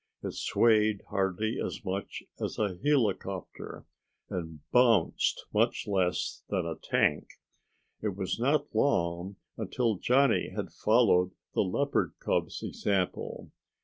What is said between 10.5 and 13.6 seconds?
had followed the leopard cub's example.